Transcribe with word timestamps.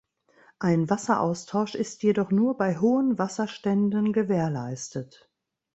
Ein 0.57 0.89
Wasseraustausch 0.89 1.75
ist 1.75 2.01
jedoch 2.01 2.31
nur 2.31 2.57
bei 2.57 2.79
hohen 2.79 3.19
Wasserständen 3.19 4.13
gewährleistet. 4.13 5.29